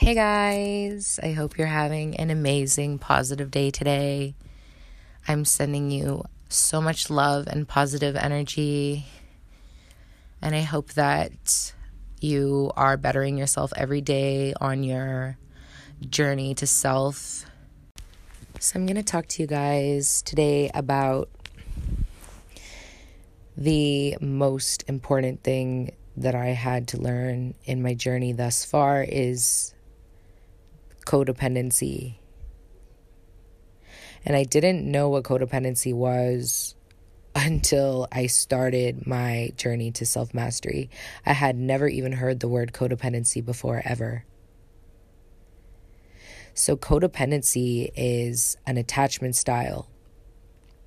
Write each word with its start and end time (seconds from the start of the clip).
Hey 0.00 0.14
guys, 0.14 1.20
I 1.22 1.32
hope 1.32 1.58
you're 1.58 1.66
having 1.66 2.16
an 2.16 2.30
amazing, 2.30 3.00
positive 3.00 3.50
day 3.50 3.70
today. 3.70 4.34
I'm 5.28 5.44
sending 5.44 5.90
you 5.90 6.24
so 6.48 6.80
much 6.80 7.10
love 7.10 7.46
and 7.46 7.68
positive 7.68 8.16
energy, 8.16 9.04
and 10.40 10.54
I 10.54 10.62
hope 10.62 10.94
that 10.94 11.74
you 12.18 12.72
are 12.78 12.96
bettering 12.96 13.36
yourself 13.36 13.74
every 13.76 14.00
day 14.00 14.54
on 14.58 14.84
your 14.84 15.36
journey 16.08 16.54
to 16.54 16.66
self. 16.66 17.44
So, 18.58 18.80
I'm 18.80 18.86
going 18.86 18.96
to 18.96 19.02
talk 19.02 19.26
to 19.26 19.42
you 19.42 19.46
guys 19.46 20.22
today 20.22 20.70
about 20.72 21.28
the 23.54 24.16
most 24.18 24.82
important 24.88 25.42
thing 25.44 25.94
that 26.16 26.34
I 26.34 26.46
had 26.46 26.88
to 26.88 26.96
learn 26.96 27.52
in 27.64 27.82
my 27.82 27.92
journey 27.92 28.32
thus 28.32 28.64
far 28.64 29.02
is 29.02 29.74
codependency. 31.10 32.14
And 34.24 34.36
I 34.36 34.44
didn't 34.44 34.88
know 34.88 35.08
what 35.08 35.24
codependency 35.24 35.92
was 35.92 36.76
until 37.34 38.06
I 38.12 38.28
started 38.28 39.08
my 39.08 39.50
journey 39.56 39.90
to 39.92 40.06
self 40.06 40.32
mastery. 40.32 40.88
I 41.26 41.32
had 41.32 41.56
never 41.56 41.88
even 41.88 42.12
heard 42.12 42.38
the 42.38 42.46
word 42.46 42.72
codependency 42.72 43.44
before, 43.44 43.82
ever. 43.84 44.24
So, 46.54 46.76
codependency 46.76 47.90
is 47.96 48.56
an 48.64 48.76
attachment 48.76 49.34
style. 49.34 49.88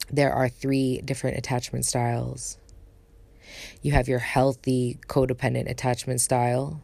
There 0.09 0.31
are 0.31 0.47
three 0.47 1.01
different 1.03 1.37
attachment 1.37 1.85
styles. 1.85 2.57
You 3.81 3.91
have 3.91 4.07
your 4.07 4.19
healthy 4.19 4.99
codependent 5.07 5.69
attachment 5.69 6.21
style, 6.21 6.81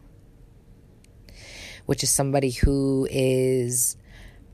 which 1.89 2.03
is 2.03 2.11
somebody 2.11 2.52
who 2.52 3.07
is 3.09 3.97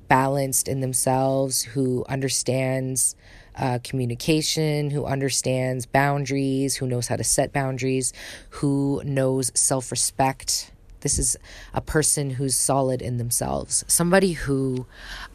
balanced 0.08 0.70
in 0.70 0.80
themselves, 0.80 1.64
who 1.64 2.06
understands 2.08 3.14
uh, 3.58 3.78
communication, 3.84 4.90
who 4.90 5.04
understands 5.04 5.86
boundaries, 5.86 6.78
who 6.78 6.88
knows 6.88 7.10
how 7.10 7.18
to 7.18 7.26
set 7.26 7.52
boundaries, 7.52 8.14
who 8.52 9.02
knows 9.04 9.52
self 9.54 9.92
respect. 9.92 10.72
This 11.02 11.20
is 11.20 11.36
a 11.74 11.82
person 11.82 12.30
who's 12.30 12.56
solid 12.56 13.02
in 13.02 13.18
themselves. 13.18 13.84
Somebody 13.86 14.32
who, 14.32 14.86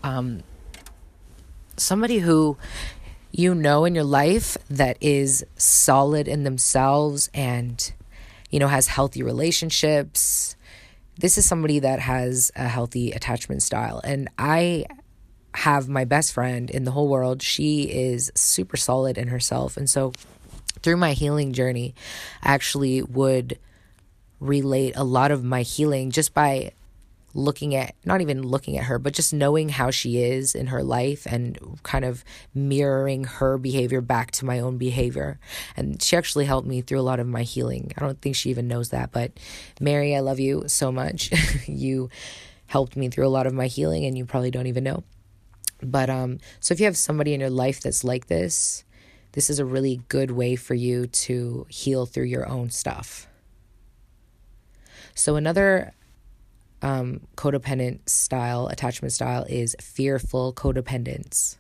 um, 0.03 0.43
somebody 1.77 2.21
who 2.21 2.57
you 3.31 3.55
know 3.55 3.85
in 3.85 3.95
your 3.95 4.05
life 4.05 4.57
that 4.71 4.97
is 5.03 5.45
solid 5.59 6.29
in 6.29 6.45
themselves 6.45 7.29
and, 7.35 7.93
you 8.51 8.59
know, 8.59 8.69
has 8.69 8.87
healthy 8.87 9.23
relationships, 9.23 10.57
this 11.21 11.37
is 11.39 11.45
somebody 11.45 11.81
that 11.81 12.01
has 12.01 12.51
a 12.57 12.67
healthy 12.67 13.13
attachment 13.13 13.63
style. 13.63 14.01
And 14.03 14.29
I 14.39 14.87
have 15.55 15.89
my 15.89 16.05
best 16.05 16.33
friend 16.33 16.71
in 16.71 16.85
the 16.85 16.91
whole 16.93 17.09
world. 17.09 17.43
She 17.43 17.83
is 17.83 18.33
super 18.35 18.77
solid 18.77 19.19
in 19.19 19.29
herself. 19.29 19.77
And 19.77 19.89
so 19.89 20.13
through 20.83 20.97
my 20.97 21.13
healing 21.13 21.53
journey, 21.53 21.95
I 22.43 22.55
actually 22.55 23.03
would 23.03 23.59
relate 24.39 24.95
a 24.97 25.05
lot 25.05 25.31
of 25.31 25.45
my 25.45 25.63
healing 25.63 26.11
just 26.11 26.33
by 26.33 26.73
looking 27.35 27.75
at 27.75 27.95
not 28.05 28.21
even 28.21 28.43
looking 28.43 28.77
at 28.77 28.85
her 28.85 28.99
but 28.99 29.13
just 29.13 29.33
knowing 29.33 29.69
how 29.69 29.91
she 29.91 30.23
is 30.23 30.55
in 30.55 30.69
her 30.69 30.83
life 30.83 31.27
and 31.27 31.79
kind 31.83 32.05
of 32.05 32.25
mirroring 32.55 33.25
her 33.25 33.57
behavior 33.59 34.01
back 34.01 34.31
to 34.33 34.45
my 34.45 34.59
own 34.59 34.79
behavior. 34.79 35.39
And 35.77 36.03
she 36.03 36.17
actually 36.17 36.45
helped 36.45 36.67
me 36.67 36.81
through 36.81 37.01
a 37.01 37.03
lot 37.03 37.21
of 37.21 37.27
my 37.27 37.43
healing. 37.43 37.93
I 37.97 38.01
don't 38.01 38.21
think 38.21 38.37
she 38.37 38.51
even 38.51 38.69
knows 38.69 38.91
that 38.91 39.13
but 39.13 39.33
mary 39.81 40.15
i 40.17 40.21
love 40.21 40.41
you 40.41 40.65
so 40.67 40.91
much. 40.93 41.31
You 41.67 42.11
helped 42.67 42.97
me 42.97 43.09
through 43.09 43.27
a 43.27 43.29
lot 43.29 43.47
of 43.47 43.55
my 43.55 43.67
healing 43.67 44.05
and 44.05 44.17
you 44.17 44.25
probably 44.25 44.51
don't 44.51 44.67
even 44.67 44.85
know. 44.85 45.03
But 45.83 46.11
um 46.11 46.39
so 46.59 46.73
if 46.73 46.81
you 46.81 46.87
have 46.87 46.97
somebody 46.97 47.33
in 47.33 47.41
your 47.41 47.51
life 47.51 47.81
that's 47.81 48.05
like 48.05 48.27
this 48.27 48.85
this 49.33 49.49
is 49.49 49.59
a 49.59 49.65
really 49.65 50.03
good 50.09 50.31
way 50.31 50.57
for 50.57 50.75
you 50.75 51.07
to 51.07 51.67
heal 51.69 52.07
through 52.07 52.25
your 52.25 52.49
own 52.49 52.71
stuff. 52.71 53.29
So 55.15 55.37
another 55.37 55.93
um, 56.83 57.21
codependent 57.37 58.09
style, 58.09 58.69
attachment 58.69 59.13
style, 59.13 59.45
is 59.49 59.77
fearful 59.81 60.53
codependence. 60.53 61.57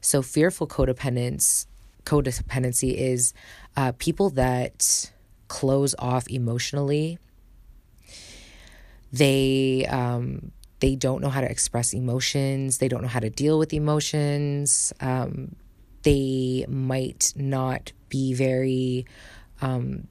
So, 0.00 0.22
fearful 0.22 0.68
codependence, 0.68 1.66
codependency 2.04 2.94
is 2.94 3.34
uh, 3.76 3.92
people 3.98 4.30
that 4.30 5.10
close 5.48 5.94
off 5.98 6.28
emotionally. 6.28 7.18
They 9.12 9.86
um, 9.88 10.52
they 10.80 10.94
don't 10.94 11.22
know 11.22 11.30
how 11.30 11.40
to 11.40 11.50
express 11.50 11.92
emotions. 11.92 12.78
They 12.78 12.88
don't 12.88 13.02
know 13.02 13.08
how 13.08 13.20
to 13.20 13.30
deal 13.30 13.58
with 13.58 13.72
emotions. 13.72 14.92
Um, 15.00 15.56
they 16.02 16.66
might 16.68 17.32
not 17.34 17.92
be 18.08 18.34
very 18.34 19.06
um, 19.60 20.06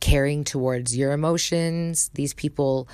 caring 0.00 0.44
towards 0.44 0.96
your 0.96 1.12
emotions. 1.12 2.10
These 2.14 2.34
people 2.34 2.88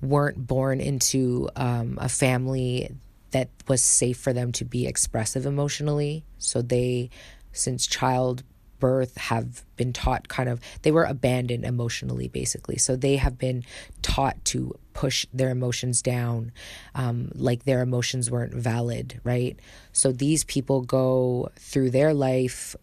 weren't 0.00 0.46
born 0.46 0.80
into 0.80 1.48
um, 1.56 1.98
a 2.00 2.08
family 2.08 2.90
that 3.30 3.48
was 3.68 3.82
safe 3.82 4.18
for 4.18 4.32
them 4.32 4.52
to 4.52 4.64
be 4.64 4.86
expressive 4.86 5.46
emotionally. 5.46 6.24
So 6.38 6.62
they, 6.62 7.10
since 7.52 7.86
child 7.86 8.42
birth, 8.78 9.16
have 9.16 9.64
been 9.76 9.92
taught 9.92 10.28
kind 10.28 10.48
of, 10.48 10.60
they 10.82 10.90
were 10.90 11.04
abandoned 11.04 11.64
emotionally, 11.64 12.28
basically. 12.28 12.76
So 12.78 12.94
they 12.94 13.16
have 13.16 13.38
been 13.38 13.64
taught 14.02 14.42
to 14.46 14.78
push 14.92 15.26
their 15.32 15.50
emotions 15.50 16.02
down, 16.02 16.52
um, 16.94 17.30
like 17.34 17.64
their 17.64 17.82
emotions 17.82 18.30
weren't 18.30 18.54
valid, 18.54 19.20
right? 19.24 19.58
So 19.92 20.12
these 20.12 20.44
people 20.44 20.82
go 20.82 21.50
through 21.56 21.90
their 21.90 22.14
life 22.14 22.76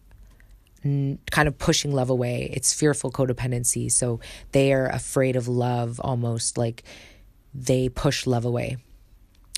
kind 0.84 1.48
of 1.48 1.58
pushing 1.58 1.92
love 1.92 2.10
away. 2.10 2.50
It's 2.52 2.72
fearful 2.74 3.10
codependency. 3.10 3.90
So 3.90 4.20
they 4.52 4.72
are 4.72 4.86
afraid 4.86 5.36
of 5.36 5.48
love 5.48 6.00
almost 6.00 6.58
like 6.58 6.84
they 7.54 7.88
push 7.88 8.26
love 8.26 8.44
away. 8.44 8.76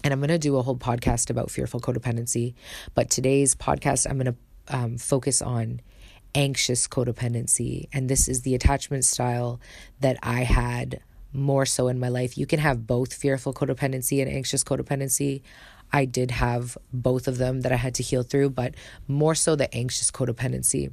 And 0.04 0.12
I'm 0.12 0.20
going 0.20 0.28
to 0.28 0.38
do 0.38 0.56
a 0.56 0.62
whole 0.62 0.76
podcast 0.76 1.31
about 1.31 1.50
fearful 1.50 1.81
codependency. 1.81 2.54
But 2.94 3.10
today's 3.10 3.56
podcast, 3.56 4.09
I'm 4.09 4.19
going 4.19 4.34
to 4.34 4.76
um, 4.76 4.98
focus 4.98 5.42
on 5.42 5.81
anxious 6.34 6.86
codependency. 6.86 7.88
And 7.92 8.09
this 8.09 8.28
is 8.28 8.42
the 8.42 8.54
attachment 8.54 9.04
style 9.04 9.60
that 10.00 10.19
I 10.22 10.44
had 10.44 11.00
more 11.32 11.66
so 11.66 11.88
in 11.88 11.98
my 11.98 12.09
life. 12.09 12.38
You 12.38 12.47
can 12.47 12.60
have 12.60 12.86
both 12.86 13.12
fearful 13.12 13.53
codependency 13.53 14.22
and 14.22 14.31
anxious 14.31 14.62
codependency. 14.62 15.42
I 15.92 16.04
did 16.04 16.31
have 16.31 16.78
both 16.92 17.26
of 17.26 17.38
them 17.38 17.62
that 17.62 17.72
I 17.72 17.76
had 17.76 17.94
to 17.97 18.03
heal 18.03 18.22
through, 18.22 18.50
but 18.50 18.75
more 19.09 19.34
so 19.34 19.56
the 19.56 19.72
anxious 19.75 20.10
codependency. 20.10 20.92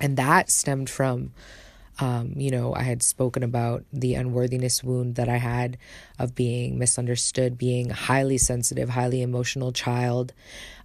And 0.00 0.16
that 0.16 0.50
stemmed 0.50 0.88
from, 0.88 1.32
um, 2.00 2.32
you 2.36 2.50
know, 2.50 2.74
I 2.74 2.82
had 2.82 3.02
spoken 3.02 3.42
about 3.42 3.84
the 3.92 4.14
unworthiness 4.14 4.84
wound 4.84 5.16
that 5.16 5.28
I 5.28 5.38
had 5.38 5.76
of 6.18 6.34
being 6.34 6.78
misunderstood, 6.78 7.58
being 7.58 7.90
a 7.90 7.94
highly 7.94 8.38
sensitive, 8.38 8.90
highly 8.90 9.20
emotional 9.20 9.72
child, 9.72 10.32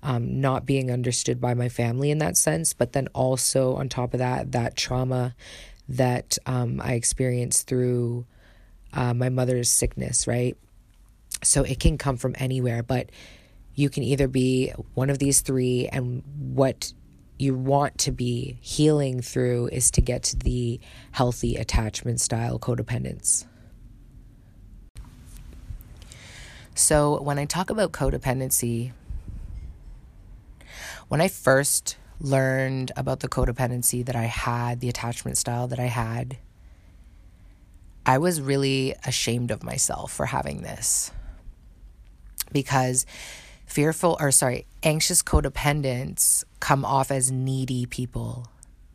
um, 0.02 0.42
not 0.42 0.66
being 0.66 0.92
understood 0.92 1.40
by 1.40 1.54
my 1.54 1.70
family 1.70 2.10
in 2.10 2.18
that 2.18 2.36
sense. 2.36 2.74
But 2.74 2.94
then 2.94 3.08
also, 3.14 3.76
on 3.76 3.90
top 3.90 4.14
of 4.14 4.20
that, 4.20 4.52
that 4.54 4.76
trauma 4.76 5.36
that 5.88 6.38
um, 6.46 6.82
I 6.84 6.94
experienced 6.94 7.68
through 7.68 8.26
uh, 8.94 9.14
my 9.14 9.30
mother's 9.30 9.70
sickness, 9.70 10.28
right? 10.28 10.58
So 11.44 11.64
it 11.64 11.80
can 11.80 11.98
come 11.98 12.18
from 12.18 12.36
anywhere, 12.40 12.84
but 12.84 13.10
you 13.76 13.90
can 13.90 14.04
either 14.04 14.28
be 14.28 14.72
one 14.94 15.10
of 15.10 15.20
these 15.20 15.42
three, 15.42 15.88
and 15.92 16.24
what 16.54 16.94
you 17.38 17.54
want 17.54 17.98
to 18.00 18.12
be 18.12 18.58
healing 18.62 19.22
through 19.22 19.68
is 19.68 19.92
to 19.92 20.02
get 20.02 20.24
to 20.24 20.38
the 20.38 20.80
healthy 21.12 21.56
attachment 21.56 22.22
style 22.22 22.60
codependence. 22.60 23.46
So, 26.76 27.22
when 27.22 27.38
I 27.38 27.46
talk 27.46 27.70
about 27.70 27.92
codependency, 27.92 28.92
when 31.08 31.22
I 31.22 31.28
first 31.28 31.98
learned 32.20 32.92
about 32.96 33.20
the 33.20 33.28
codependency 33.28 34.04
that 34.06 34.16
I 34.16 34.24
had, 34.24 34.80
the 34.80 34.90
attachment 34.90 35.38
style 35.38 35.68
that 35.68 35.80
I 35.80 35.86
had, 35.86 36.38
I 38.06 38.18
was 38.18 38.42
really 38.42 38.96
ashamed 39.06 39.52
of 39.52 39.64
myself 39.64 40.12
for 40.12 40.26
having 40.26 40.62
this. 40.62 41.12
Because 42.52 43.06
fearful, 43.66 44.18
or 44.20 44.32
sorry, 44.32 44.66
anxious 44.84 45.24
codependents 45.24 46.44
come 46.60 46.86
off 46.86 47.10
as 47.12 47.32
needy 47.32 47.86
people. 47.86 48.48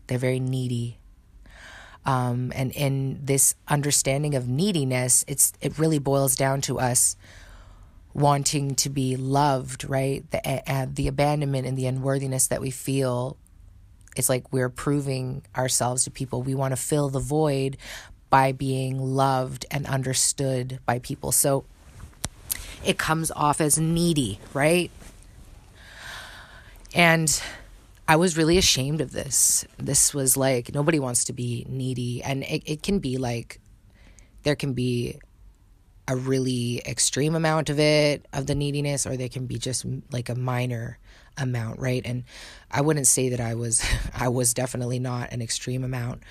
They're 0.07 0.19
very 0.19 0.41
needy. 0.41 0.99
Um, 2.05 2.53
and 2.55 2.73
in 2.73 3.21
this 3.23 3.55
understanding 3.67 4.35
of 4.35 4.49
neediness, 4.49 5.25
it's 5.29 5.53
it 5.61 5.79
really 5.79 5.99
boils 5.99 6.37
down 6.37 6.61
to 6.63 6.79
us 6.79 7.17
wanting 8.15 8.75
to 8.77 8.89
be 8.89 9.17
loved, 9.17 9.89
right? 9.89 10.29
The 10.31 10.63
uh, 10.71 10.87
the 10.93 11.09
abandonment 11.09 11.67
and 11.67 11.77
the 11.77 11.87
unworthiness 11.87 12.47
that 12.47 12.61
we 12.61 12.71
feel. 12.71 13.37
It's 14.17 14.29
like 14.29 14.53
we're 14.53 14.71
proving 14.71 15.43
ourselves 15.57 16.05
to 16.05 16.11
people. 16.11 16.43
We 16.43 16.55
want 16.55 16.73
to 16.73 16.77
fill 16.77 17.09
the 17.09 17.21
void 17.21 17.77
by 18.31 18.53
being 18.53 18.99
loved 18.99 19.67
and 19.71 19.87
understood 19.87 20.81
by 20.87 20.99
people. 20.99 21.31
So 21.33 21.65
it 22.85 22.99
comes 22.99 23.31
off 23.31 23.61
as 23.61 23.79
needy, 23.79 24.41
right? 24.55 24.91
And 26.95 27.43
I 28.07 28.17
was 28.17 28.37
really 28.37 28.59
ashamed 28.59 29.01
of 29.01 29.13
this. 29.13 29.67
This 29.77 30.15
was 30.15 30.37
like, 30.37 30.75
nobody 30.75 30.99
wants 30.99 31.25
to 31.25 31.33
be 31.33 31.67
needy. 31.69 32.23
And 32.23 32.43
it, 32.43 32.63
it 32.65 32.83
can 32.83 32.99
be 32.99 33.19
like, 33.19 33.61
there 34.43 34.57
can 34.57 34.73
be 34.73 35.19
a 36.09 36.17
really 36.17 36.81
extreme 36.87 37.35
amount 37.35 37.69
of 37.69 37.79
it, 37.79 38.25
of 38.33 38.47
the 38.47 38.55
neediness, 38.55 39.07
or 39.07 39.17
there 39.17 39.29
can 39.29 39.47
be 39.47 39.59
just 39.59 39.85
like 40.11 40.31
a 40.31 40.35
minor 40.35 40.99
amount, 41.37 41.79
right? 41.79 42.03
And 42.05 42.25
I 42.71 42.81
wouldn't 42.81 43.07
say 43.07 43.29
that 43.29 43.41
I 43.41 43.55
was 43.55 43.85
I 44.15 44.29
was 44.29 44.55
definitely 44.55 44.99
not 44.99 45.33
an 45.33 45.43
extreme 45.43 45.85
amount, 45.85 46.23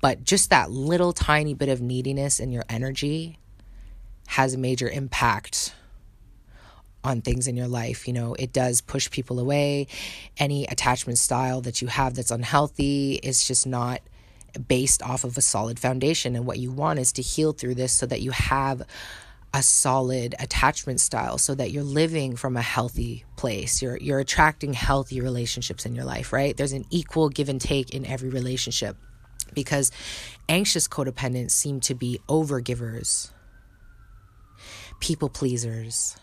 but 0.00 0.22
just 0.24 0.50
that 0.50 0.70
little 0.70 1.12
tiny 1.12 1.52
bit 1.52 1.68
of 1.68 1.80
neediness 1.80 2.38
in 2.38 2.52
your 2.52 2.64
energy 2.68 3.38
has 4.28 4.54
a 4.54 4.58
major 4.58 4.88
impact 4.88 5.74
on 7.04 7.20
things 7.20 7.46
in 7.46 7.56
your 7.56 7.68
life. 7.68 8.08
You 8.08 8.14
know, 8.14 8.34
it 8.34 8.52
does 8.52 8.80
push 8.80 9.10
people 9.10 9.38
away. 9.38 9.86
Any 10.38 10.64
attachment 10.64 11.18
style 11.18 11.60
that 11.60 11.82
you 11.82 11.88
have 11.88 12.14
that's 12.14 12.30
unhealthy 12.30 13.20
is 13.22 13.46
just 13.46 13.66
not 13.66 14.00
based 14.68 15.02
off 15.02 15.24
of 15.24 15.36
a 15.36 15.42
solid 15.42 15.78
foundation. 15.78 16.34
And 16.34 16.46
what 16.46 16.58
you 16.58 16.72
want 16.72 16.98
is 16.98 17.12
to 17.12 17.22
heal 17.22 17.52
through 17.52 17.74
this 17.74 17.92
so 17.92 18.06
that 18.06 18.20
you 18.20 18.30
have 18.30 18.82
a 19.52 19.62
solid 19.62 20.34
attachment 20.40 20.98
style 20.98 21.38
so 21.38 21.54
that 21.54 21.70
you're 21.70 21.84
living 21.84 22.34
from 22.34 22.56
a 22.56 22.62
healthy 22.62 23.24
place. 23.36 23.80
You're 23.80 23.96
you're 23.98 24.18
attracting 24.18 24.72
healthy 24.72 25.20
relationships 25.20 25.86
in 25.86 25.94
your 25.94 26.04
life, 26.04 26.32
right? 26.32 26.56
There's 26.56 26.72
an 26.72 26.84
equal 26.90 27.28
give 27.28 27.48
and 27.48 27.60
take 27.60 27.94
in 27.94 28.04
every 28.04 28.30
relationship. 28.30 28.96
Because 29.52 29.92
anxious 30.48 30.88
codependents 30.88 31.52
seem 31.52 31.78
to 31.80 31.94
be 31.94 32.18
overgivers, 32.28 33.30
people 34.98 35.28
pleasers. 35.28 36.16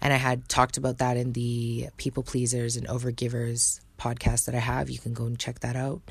And 0.00 0.12
I 0.12 0.16
had 0.16 0.48
talked 0.48 0.76
about 0.76 0.98
that 0.98 1.16
in 1.16 1.32
the 1.32 1.88
people 1.96 2.22
pleasers 2.22 2.76
and 2.76 2.86
overgivers 2.88 3.80
podcast 3.98 4.46
that 4.46 4.54
I 4.54 4.58
have. 4.58 4.90
You 4.90 4.98
can 4.98 5.14
go 5.14 5.26
and 5.26 5.38
check 5.38 5.60
that 5.60 5.76
out. 5.76 6.02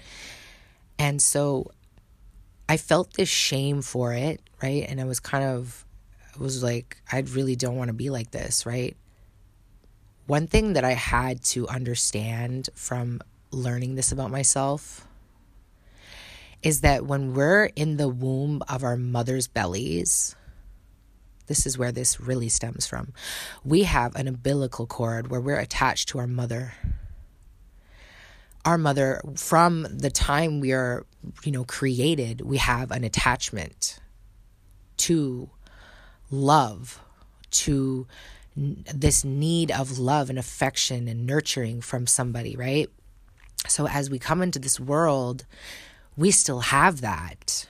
And 0.98 1.22
so 1.22 1.72
I 2.68 2.78
felt 2.78 3.14
this 3.14 3.30
shame 3.30 3.82
for 3.82 4.14
it, 4.14 4.42
right? 4.62 4.86
And 4.88 5.02
I 5.02 5.06
was 5.06 5.20
kind 5.20 5.44
of, 5.44 5.86
I 6.36 6.42
was 6.42 6.64
like, 6.64 6.98
I 7.12 7.20
really 7.20 7.56
don't 7.56 7.76
want 7.76 7.90
to 7.90 7.94
be 7.94 8.10
like 8.10 8.32
this, 8.32 8.66
right? 8.66 8.96
One 10.26 10.48
thing 10.48 10.74
that 10.74 10.86
I 10.86 10.94
had 10.94 11.44
to 11.46 11.68
understand 11.68 12.70
from 12.74 13.22
learning 13.52 13.96
this 13.96 14.12
about 14.12 14.32
myself 14.32 15.06
is 16.64 16.82
that 16.82 17.06
when 17.06 17.34
we're 17.34 17.66
in 17.66 17.98
the 17.98 18.08
womb 18.08 18.62
of 18.70 18.84
our 18.84 18.96
mother's 18.96 19.48
bellies, 19.48 20.36
this 21.48 21.66
is 21.66 21.78
where 21.78 21.92
this 21.92 22.20
really 22.20 22.50
stems 22.50 22.88
from. 22.88 23.14
We 23.64 23.84
have 23.84 24.16
an 24.16 24.28
umbilical 24.28 24.88
cord 24.88 25.30
where 25.30 25.42
we're 25.42 25.60
attached 25.60 26.10
to 26.10 26.20
our 26.20 26.28
mother. 26.28 26.74
Our 28.66 28.78
mother 28.78 29.22
from 29.36 29.84
the 29.90 30.10
time 30.10 30.60
we 30.60 30.72
are 30.72 31.06
you 31.44 31.52
know 31.52 31.64
created 31.64 32.42
we 32.42 32.58
have 32.58 32.92
an 32.92 33.04
attachment 33.04 34.00
to 34.98 35.50
love 36.32 37.00
to 37.52 38.08
this 38.56 39.24
need 39.24 39.72
of 39.72 40.00
love 40.00 40.30
and 40.30 40.38
affection 40.38 41.08
and 41.08 41.26
nurturing 41.26 41.82
from 41.82 42.08
somebody 42.08 42.56
right? 42.56 42.90
So 43.68 43.88
as 43.88 44.10
we 44.10 44.20
come 44.20 44.42
into 44.42 44.60
this 44.60 44.80
world 44.80 45.46
we 46.16 46.32
still 46.32 46.62
have 46.62 47.02
that 47.02 47.68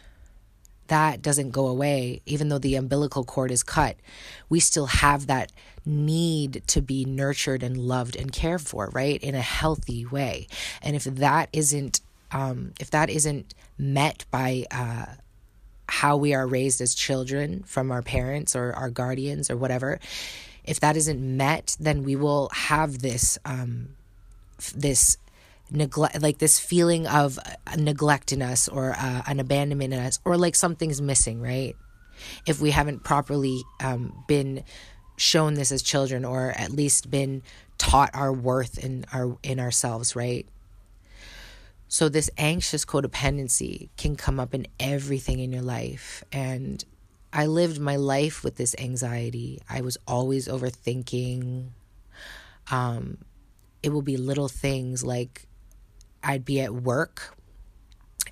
that 0.87 1.21
doesn't 1.21 1.51
go 1.51 1.67
away 1.67 2.21
even 2.25 2.49
though 2.49 2.59
the 2.59 2.75
umbilical 2.75 3.23
cord 3.23 3.51
is 3.51 3.63
cut 3.63 3.95
we 4.49 4.59
still 4.59 4.87
have 4.87 5.27
that 5.27 5.51
need 5.85 6.63
to 6.67 6.81
be 6.81 7.05
nurtured 7.05 7.63
and 7.63 7.77
loved 7.77 8.15
and 8.15 8.31
cared 8.31 8.61
for, 8.61 8.89
right? 8.93 9.21
In 9.21 9.35
a 9.35 9.41
healthy 9.41 10.05
way. 10.05 10.47
And 10.81 10.95
if 10.95 11.03
that 11.03 11.49
isn't 11.53 12.01
um, 12.31 12.73
if 12.79 12.89
that 12.89 13.11
isn't 13.11 13.53
met 13.77 14.25
by 14.31 14.65
uh, 14.71 15.05
how 15.87 16.17
we 16.17 16.33
are 16.33 16.47
raised 16.47 16.81
as 16.81 16.95
children 16.95 17.61
from 17.63 17.91
our 17.91 18.01
parents 18.01 18.55
or 18.55 18.73
our 18.73 18.89
guardians 18.89 19.51
or 19.51 19.57
whatever, 19.57 19.99
if 20.63 20.79
that 20.79 20.97
isn't 20.97 21.21
met, 21.21 21.77
then 21.79 22.03
we 22.03 22.15
will 22.15 22.49
have 22.53 22.99
this 22.99 23.37
um, 23.45 23.89
this 24.75 25.17
neglect 25.73 26.21
like 26.21 26.37
this 26.37 26.59
feeling 26.59 27.07
of 27.07 27.39
neglect 27.77 28.31
in 28.31 28.41
us 28.41 28.67
or 28.67 28.91
uh, 28.91 29.23
an 29.27 29.39
abandonment 29.39 29.93
in 29.93 29.99
us 29.99 30.19
or 30.23 30.37
like 30.37 30.55
something's 30.55 31.01
missing 31.01 31.41
right 31.41 31.75
if 32.45 32.61
we 32.61 32.71
haven't 32.71 33.03
properly 33.03 33.63
um, 33.81 34.23
been 34.27 34.63
shown 35.17 35.53
this 35.53 35.71
as 35.71 35.81
children 35.81 36.25
or 36.25 36.51
at 36.51 36.71
least 36.71 37.09
been 37.09 37.41
taught 37.77 38.09
our 38.13 38.31
worth 38.31 38.77
in 38.77 39.05
our 39.13 39.37
in 39.43 39.59
ourselves, 39.59 40.15
right? 40.15 40.47
So 41.87 42.09
this 42.09 42.29
anxious 42.37 42.85
codependency 42.85 43.89
can 43.97 44.15
come 44.15 44.39
up 44.39 44.53
in 44.53 44.67
everything 44.79 45.39
in 45.39 45.51
your 45.51 45.61
life 45.61 46.23
and 46.31 46.83
I 47.31 47.47
lived 47.47 47.79
my 47.79 47.95
life 47.95 48.43
with 48.43 48.57
this 48.57 48.75
anxiety. 48.77 49.59
I 49.67 49.81
was 49.81 49.97
always 50.07 50.47
overthinking. 50.47 51.69
Um, 52.69 53.17
it 53.81 53.89
will 53.89 54.03
be 54.03 54.17
little 54.17 54.47
things 54.47 55.03
like 55.03 55.47
I'd 56.23 56.45
be 56.45 56.61
at 56.61 56.73
work 56.73 57.35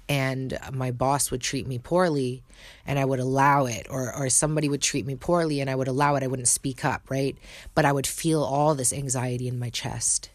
and 0.07 0.57
my 0.73 0.91
boss 0.91 1.31
would 1.31 1.41
treat 1.41 1.67
me 1.67 1.77
poorly 1.77 2.43
and 2.85 2.99
I 2.99 3.05
would 3.05 3.19
allow 3.19 3.65
it 3.65 3.87
or 3.89 4.13
or 4.13 4.29
somebody 4.29 4.67
would 4.67 4.81
treat 4.81 5.05
me 5.05 5.15
poorly 5.15 5.61
and 5.61 5.69
I 5.69 5.75
would 5.75 5.87
allow 5.87 6.15
it 6.15 6.23
I 6.23 6.27
wouldn't 6.27 6.47
speak 6.47 6.83
up 6.83 7.09
right? 7.09 7.37
But 7.75 7.85
I 7.85 7.91
would 7.91 8.07
feel 8.07 8.43
all 8.43 8.75
this 8.75 8.93
anxiety 8.93 9.47
in 9.47 9.59
my 9.59 9.69
chest. 9.69 10.29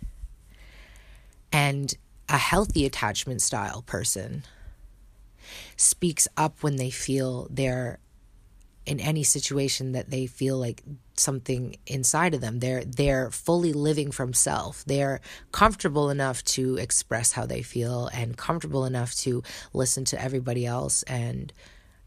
And 1.52 1.94
a 2.28 2.38
healthy 2.38 2.84
attachment 2.86 3.40
style 3.42 3.82
person 3.82 4.44
speaks 5.76 6.26
up 6.36 6.62
when 6.62 6.76
they 6.76 6.90
feel 6.90 7.46
they're 7.50 7.98
in 8.86 9.00
any 9.00 9.24
situation 9.24 9.92
that 9.92 10.10
they 10.10 10.26
feel 10.26 10.56
like 10.56 10.82
something 11.16 11.76
inside 11.86 12.34
of 12.34 12.40
them. 12.40 12.60
They're 12.60 12.84
they're 12.84 13.30
fully 13.30 13.72
living 13.72 14.12
from 14.12 14.32
self. 14.32 14.84
They're 14.84 15.20
comfortable 15.52 16.08
enough 16.08 16.44
to 16.44 16.76
express 16.76 17.32
how 17.32 17.46
they 17.46 17.62
feel 17.62 18.08
and 18.14 18.36
comfortable 18.36 18.84
enough 18.84 19.14
to 19.16 19.42
listen 19.72 20.04
to 20.06 20.22
everybody 20.22 20.64
else 20.64 21.02
and 21.04 21.52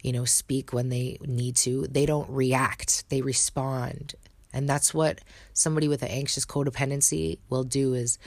you 0.02 0.14
know 0.14 0.26
speak 0.26 0.72
when 0.72 0.90
they 0.90 1.18
need 1.22 1.58
to. 1.58 1.86
They 1.88 2.06
don't 2.06 2.30
react. 2.30 3.08
They 3.10 3.22
respond. 3.22 4.16
And 4.54 4.68
that's 4.68 4.94
what 4.94 5.20
somebody 5.54 5.88
with 5.88 6.02
an 6.02 6.10
anxious 6.10 6.46
codependency 6.46 7.38
will 7.50 7.66
do 7.66 7.94
is 7.94 8.18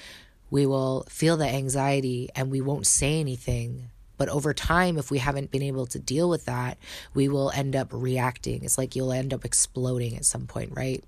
we 0.50 0.66
will 0.66 1.04
feel 1.08 1.36
the 1.36 1.48
anxiety 1.48 2.28
and 2.36 2.50
we 2.50 2.60
won't 2.60 2.86
say 2.86 3.18
anything 3.18 3.90
but 4.22 4.28
over 4.28 4.54
time, 4.54 4.98
if 4.98 5.10
we 5.10 5.18
haven't 5.18 5.50
been 5.50 5.64
able 5.64 5.84
to 5.84 5.98
deal 5.98 6.28
with 6.28 6.44
that, 6.44 6.78
we 7.12 7.26
will 7.26 7.50
end 7.50 7.74
up 7.74 7.88
reacting. 7.90 8.62
It's 8.62 8.78
like 8.78 8.94
you'll 8.94 9.12
end 9.12 9.34
up 9.34 9.44
exploding 9.44 10.16
at 10.16 10.24
some 10.24 10.46
point, 10.46 10.70
right? 10.76 11.02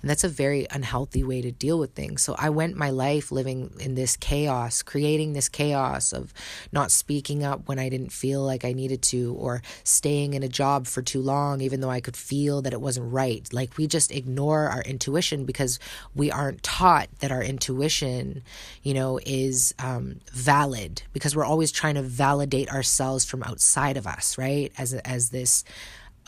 And 0.00 0.10
that's 0.10 0.24
a 0.24 0.28
very 0.28 0.66
unhealthy 0.70 1.22
way 1.24 1.42
to 1.42 1.50
deal 1.50 1.78
with 1.78 1.92
things. 1.92 2.22
So 2.22 2.34
I 2.38 2.50
went 2.50 2.76
my 2.76 2.90
life 2.90 3.30
living 3.32 3.72
in 3.80 3.94
this 3.94 4.16
chaos, 4.16 4.82
creating 4.82 5.32
this 5.32 5.48
chaos 5.48 6.12
of 6.12 6.32
not 6.72 6.90
speaking 6.90 7.44
up 7.44 7.68
when 7.68 7.78
I 7.78 7.88
didn't 7.88 8.12
feel 8.12 8.42
like 8.42 8.64
I 8.64 8.72
needed 8.72 9.02
to, 9.02 9.34
or 9.34 9.62
staying 9.84 10.34
in 10.34 10.42
a 10.42 10.48
job 10.48 10.86
for 10.86 11.02
too 11.02 11.20
long, 11.20 11.60
even 11.60 11.80
though 11.80 11.90
I 11.90 12.00
could 12.00 12.16
feel 12.16 12.62
that 12.62 12.72
it 12.72 12.80
wasn't 12.80 13.12
right. 13.12 13.48
Like 13.52 13.76
we 13.76 13.86
just 13.86 14.12
ignore 14.12 14.68
our 14.68 14.82
intuition 14.82 15.44
because 15.44 15.78
we 16.14 16.30
aren't 16.30 16.62
taught 16.62 17.08
that 17.20 17.32
our 17.32 17.42
intuition, 17.42 18.42
you 18.82 18.94
know, 18.94 19.18
is 19.24 19.74
um, 19.78 20.20
valid 20.32 21.02
because 21.12 21.34
we're 21.34 21.44
always 21.44 21.72
trying 21.72 21.94
to 21.94 22.02
validate 22.02 22.72
ourselves 22.72 23.24
from 23.24 23.42
outside 23.42 23.96
of 23.96 24.06
us, 24.06 24.38
right? 24.38 24.72
As, 24.78 24.94
as 24.94 25.30
this 25.30 25.64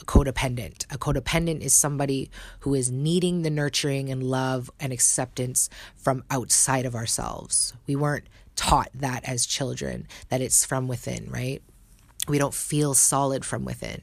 a 0.00 0.04
codependent. 0.04 0.86
A 0.90 0.98
codependent 0.98 1.60
is 1.60 1.72
somebody 1.72 2.30
who 2.60 2.74
is 2.74 2.90
needing 2.90 3.42
the 3.42 3.50
nurturing 3.50 4.10
and 4.10 4.22
love 4.22 4.70
and 4.80 4.92
acceptance 4.92 5.68
from 5.96 6.24
outside 6.30 6.86
of 6.86 6.94
ourselves. 6.94 7.74
We 7.86 7.96
weren't 7.96 8.26
taught 8.56 8.90
that 8.94 9.24
as 9.28 9.46
children, 9.46 10.06
that 10.28 10.40
it's 10.40 10.64
from 10.64 10.88
within, 10.88 11.28
right? 11.30 11.62
We 12.28 12.38
don't 12.38 12.54
feel 12.54 12.94
solid 12.94 13.44
from 13.44 13.64
within. 13.64 14.02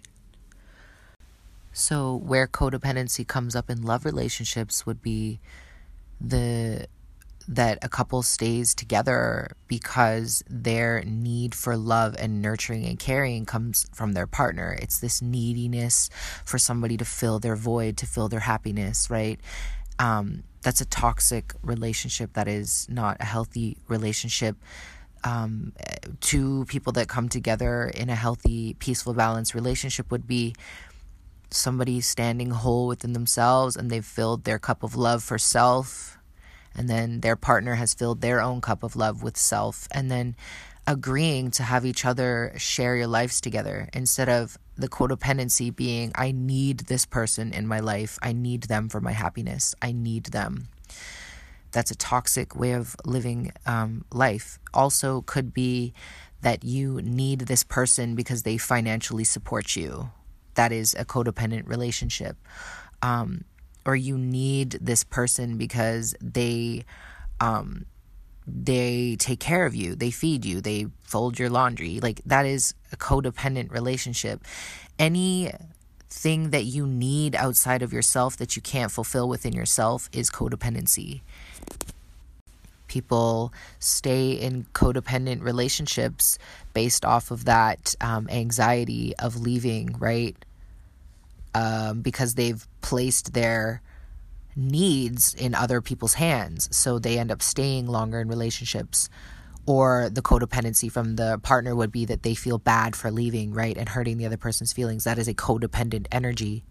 So, 1.74 2.16
where 2.16 2.48
codependency 2.48 3.28
comes 3.28 3.56
up 3.56 3.70
in 3.70 3.84
love 3.84 4.04
relationships 4.04 4.86
would 4.86 5.02
be 5.02 5.40
the 6.20 6.88
that 7.48 7.78
a 7.82 7.88
couple 7.90 8.22
stays 8.24 8.76
together 8.76 9.52
because 9.68 10.44
their 10.50 11.02
need 11.06 11.56
for 11.56 11.78
love 11.78 12.16
and 12.20 12.42
nurturing 12.42 12.86
and 12.86 13.00
caring 13.00 13.46
comes 13.46 13.86
from 13.94 14.14
their 14.14 14.28
partner. 14.28 14.78
It's 14.82 15.00
this 15.00 15.22
neediness 15.22 16.10
for 16.44 16.58
somebody 16.58 16.98
to 16.98 17.06
fill 17.06 17.40
their 17.40 17.56
void, 17.56 17.96
to 17.98 18.06
fill 18.06 18.28
their 18.28 18.42
happiness, 18.42 19.10
right? 19.10 19.40
Um, 19.98 20.44
that's 20.62 20.82
a 20.82 20.86
toxic 20.86 21.54
relationship. 21.64 22.34
That 22.34 22.48
is 22.50 22.86
not 22.90 23.18
a 23.22 23.26
healthy 23.26 23.78
relationship. 23.88 24.58
um, 25.24 25.74
two 26.22 26.66
people 26.66 26.94
that 26.94 27.08
come 27.08 27.30
together 27.30 27.86
in 27.86 28.10
a 28.10 28.16
healthy, 28.16 28.76
peaceful, 28.76 29.14
balanced 29.14 29.54
relationship 29.54 30.12
would 30.12 30.28
be 30.28 30.54
somebody 31.50 32.02
standing 32.02 32.52
whole 32.52 32.88
within 32.88 33.14
themselves 33.14 33.76
and 33.76 33.90
they've 33.90 34.06
filled 34.06 34.44
their 34.44 34.60
cup 34.60 34.84
of 34.84 34.96
love 34.96 35.24
for 35.24 35.38
self, 35.38 36.17
and 36.78 36.88
then 36.88 37.22
their 37.22 37.36
partner 37.36 37.76
has 37.76 37.94
filled 37.94 38.22
their 38.22 38.40
own 38.40 38.62
cup 38.62 38.84
of 38.84 38.96
love 38.96 39.24
with 39.24 39.36
self, 39.36 39.88
and 39.92 40.10
then 40.10 40.36
agreeing 40.86 41.52
to 41.52 41.64
have 41.64 41.86
each 41.86 42.06
other 42.06 42.54
share 42.58 42.96
your 42.96 43.08
lives 43.08 43.42
together 43.42 43.90
instead 43.92 44.30
of 44.30 44.58
the 44.78 44.88
codependency 44.88 45.76
being, 45.76 46.12
I 46.16 46.32
need 46.32 46.82
this 46.82 47.06
person 47.06 47.52
in 47.52 47.68
my 47.68 47.80
life. 47.80 48.18
I 48.22 48.32
need 48.32 48.64
them 48.64 48.90
for 48.90 49.02
my 49.02 49.12
happiness. 49.12 49.76
I 49.82 49.92
need 49.92 50.28
them. 50.28 50.70
That's 51.72 51.92
a 51.92 51.96
toxic 51.96 52.56
way 52.56 52.72
of 52.72 52.96
living 53.04 53.52
um, 53.66 54.06
life. 54.14 54.60
Also, 54.74 55.22
could 55.22 55.54
be 55.54 55.94
that 56.42 56.64
you 56.64 57.02
need 57.02 57.42
this 57.42 57.64
person 57.64 58.16
because 58.16 58.44
they 58.44 58.58
financially 58.58 59.24
support 59.24 59.76
you. 59.76 60.12
That 60.54 60.72
is 60.72 60.96
a 60.98 61.04
codependent 61.04 61.68
relationship. 61.68 62.38
Um, 63.02 63.44
or 63.88 63.96
you 63.96 64.18
need 64.18 64.72
this 64.82 65.04
person 65.06 65.58
because 65.58 66.14
they 66.22 66.84
um, 67.40 67.86
they 68.46 69.16
take 69.18 69.40
care 69.40 69.66
of 69.66 69.74
you, 69.74 69.96
they 69.96 70.12
feed 70.12 70.46
you, 70.46 70.62
they 70.62 70.88
fold 71.02 71.40
your 71.40 71.50
laundry. 71.50 72.00
Like 72.00 72.22
that 72.26 72.46
is 72.46 72.74
a 72.92 72.98
codependent 72.98 73.72
relationship. 73.72 74.44
Anything 75.00 76.50
that 76.52 76.64
you 76.64 76.86
need 76.86 77.36
outside 77.36 77.82
of 77.82 77.94
yourself 77.94 78.38
that 78.38 78.56
you 78.56 78.62
can't 78.62 78.92
fulfill 78.92 79.28
within 79.30 79.54
yourself 79.54 80.10
is 80.12 80.30
codependency. 80.30 81.22
People 82.88 83.54
stay 83.80 84.32
in 84.32 84.66
codependent 84.74 85.44
relationships 85.44 86.40
based 86.74 87.04
off 87.04 87.32
of 87.32 87.46
that 87.46 87.96
um, 88.00 88.30
anxiety 88.30 89.14
of 89.18 89.36
leaving, 89.42 89.96
right? 90.00 90.38
Um, 91.56 92.02
because 92.02 92.36
they've 92.36 92.68
placed 92.82 93.34
their 93.34 93.82
needs 94.56 95.34
in 95.34 95.56
other 95.56 95.82
people's 95.82 96.16
hands. 96.16 96.68
So 96.76 97.00
they 97.00 97.18
end 97.18 97.32
up 97.32 97.42
staying 97.42 97.88
longer 97.88 98.20
in 98.20 98.28
relationships. 98.28 99.10
Or 99.66 100.10
the 100.10 100.22
codependency 100.22 100.90
from 100.92 101.16
the 101.18 101.40
partner 101.44 101.76
would 101.76 101.92
be 101.92 102.06
that 102.06 102.24
they 102.24 102.36
feel 102.36 102.58
bad 102.58 102.96
for 102.96 103.12
leaving, 103.12 103.54
right? 103.54 103.78
And 103.78 103.90
hurting 103.90 104.18
the 104.18 104.26
other 104.26 104.38
person's 104.38 104.72
feelings. 104.72 105.04
That 105.04 105.18
is 105.18 105.28
a 105.28 105.34
codependent 105.34 106.08
energy. 106.12 106.64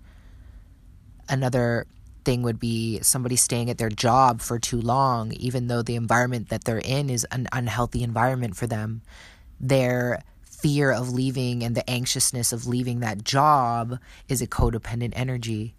Another 1.29 1.87
thing 2.25 2.43
would 2.43 2.59
be 2.59 3.01
somebody 3.03 3.37
staying 3.37 3.71
at 3.71 3.79
their 3.79 3.91
job 3.91 4.41
for 4.41 4.59
too 4.59 4.81
long, 4.81 5.33
even 5.33 5.69
though 5.69 5.83
the 5.83 5.95
environment 5.95 6.49
that 6.49 6.65
they're 6.65 6.79
in 6.79 7.11
is 7.11 7.25
an 7.31 7.49
unhealthy 7.53 8.03
environment 8.03 8.57
for 8.57 8.67
them. 8.67 9.03
Their 9.61 10.23
fear 10.61 10.91
of 10.91 11.11
leaving 11.11 11.63
and 11.63 11.75
the 11.75 11.89
anxiousness 11.89 12.53
of 12.53 12.67
leaving 12.67 13.01
that 13.01 13.25
job 13.25 13.99
is 14.29 14.41
a 14.41 14.47
codependent 14.47 15.13
energy 15.15 15.75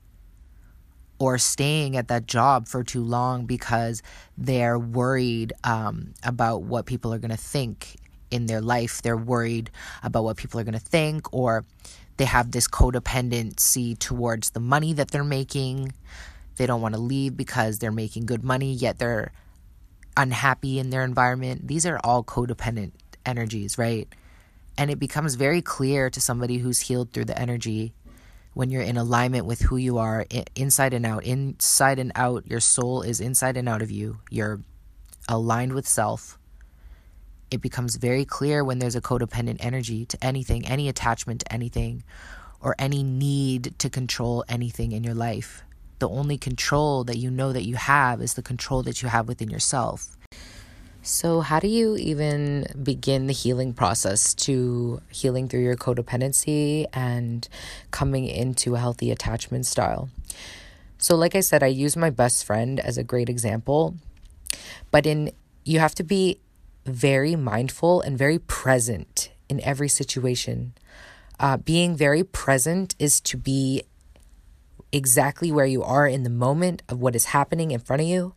or 1.19 1.37
staying 1.37 1.97
at 1.97 2.07
that 2.09 2.27
job 2.27 2.67
for 2.67 2.83
too 2.83 3.03
long 3.03 3.45
because 3.45 4.03
they're 4.37 4.77
worried 4.77 5.53
um, 5.63 6.13
about 6.23 6.61
what 6.61 6.85
people 6.85 7.13
are 7.13 7.17
going 7.17 7.31
to 7.31 7.37
think 7.37 7.95
in 8.29 8.45
their 8.45 8.61
life. 8.61 9.01
They're 9.01 9.17
worried 9.17 9.71
about 10.03 10.23
what 10.23 10.37
people 10.37 10.59
are 10.59 10.63
going 10.63 10.73
to 10.73 10.79
think, 10.79 11.33
or 11.33 11.65
they 12.17 12.25
have 12.25 12.51
this 12.51 12.67
codependency 12.67 13.97
towards 13.97 14.51
the 14.51 14.59
money 14.59 14.93
that 14.93 15.11
they're 15.11 15.23
making. 15.23 15.93
They 16.57 16.65
don't 16.67 16.81
want 16.81 16.93
to 16.95 17.01
leave 17.01 17.35
because 17.35 17.79
they're 17.79 17.91
making 17.91 18.25
good 18.25 18.43
money, 18.43 18.73
yet 18.73 18.99
they're 18.99 19.31
unhappy 20.15 20.79
in 20.79 20.89
their 20.89 21.03
environment. 21.03 21.67
These 21.67 21.85
are 21.85 21.99
all 22.03 22.23
codependent 22.23 22.91
energies, 23.25 23.77
right? 23.77 24.07
And 24.77 24.91
it 24.91 24.99
becomes 24.99 25.35
very 25.35 25.61
clear 25.61 26.09
to 26.09 26.21
somebody 26.21 26.57
who's 26.59 26.79
healed 26.79 27.11
through 27.11 27.25
the 27.25 27.39
energy 27.39 27.93
when 28.53 28.69
you're 28.69 28.81
in 28.81 28.97
alignment 28.97 29.45
with 29.45 29.61
who 29.61 29.77
you 29.77 29.97
are 29.97 30.25
inside 30.55 30.93
and 30.93 31.05
out. 31.05 31.23
Inside 31.23 31.99
and 31.99 32.11
out, 32.15 32.47
your 32.47 32.59
soul 32.59 33.01
is 33.01 33.19
inside 33.19 33.57
and 33.57 33.67
out 33.67 33.81
of 33.81 33.91
you. 33.91 34.19
You're 34.29 34.59
aligned 35.27 35.73
with 35.73 35.87
self. 35.87 36.37
It 37.49 37.61
becomes 37.61 37.95
very 37.95 38.25
clear 38.25 38.63
when 38.63 38.79
there's 38.79 38.95
a 38.95 39.01
codependent 39.01 39.57
energy 39.59 40.05
to 40.07 40.23
anything, 40.23 40.65
any 40.67 40.89
attachment 40.89 41.41
to 41.41 41.53
anything, 41.53 42.03
or 42.59 42.75
any 42.77 43.03
need 43.03 43.75
to 43.79 43.89
control 43.89 44.43
anything 44.49 44.91
in 44.91 45.03
your 45.03 45.13
life. 45.13 45.63
The 45.99 46.09
only 46.09 46.37
control 46.37 47.03
that 47.05 47.17
you 47.17 47.31
know 47.31 47.53
that 47.53 47.63
you 47.63 47.75
have 47.75 48.21
is 48.21 48.33
the 48.33 48.41
control 48.41 48.83
that 48.83 49.01
you 49.01 49.09
have 49.09 49.27
within 49.27 49.49
yourself. 49.49 50.17
So, 51.07 51.39
how 51.39 51.61
do 51.61 51.69
you 51.69 51.95
even 51.95 52.67
begin 52.83 53.27
the 53.27 53.33
healing 53.33 53.71
process 53.71 54.33
to 54.43 55.01
healing 55.09 55.47
through 55.47 55.61
your 55.61 55.77
codependency 55.77 56.85
and 56.91 57.47
coming 57.91 58.25
into 58.25 58.75
a 58.75 58.77
healthy 58.77 59.09
attachment 59.09 59.65
style? 59.65 60.09
So, 60.97 61.15
like 61.15 61.33
I 61.33 61.39
said, 61.39 61.63
I 61.63 61.67
use 61.67 61.95
my 61.95 62.09
best 62.09 62.43
friend 62.43 62.77
as 62.81 62.97
a 62.97 63.05
great 63.05 63.29
example, 63.29 63.95
but 64.91 65.05
in 65.05 65.31
you 65.63 65.79
have 65.79 65.95
to 65.95 66.03
be 66.03 66.41
very 66.83 67.37
mindful 67.37 68.01
and 68.01 68.17
very 68.17 68.39
present 68.39 69.31
in 69.47 69.61
every 69.61 69.87
situation. 69.87 70.73
Uh, 71.39 71.55
being 71.55 71.95
very 71.95 72.25
present 72.25 72.95
is 72.99 73.21
to 73.21 73.37
be 73.37 73.83
exactly 74.91 75.53
where 75.53 75.65
you 75.65 75.83
are 75.83 76.05
in 76.05 76.23
the 76.23 76.29
moment 76.29 76.83
of 76.89 76.99
what 76.99 77.15
is 77.15 77.25
happening 77.25 77.71
in 77.71 77.79
front 77.79 78.01
of 78.01 78.07
you 78.09 78.33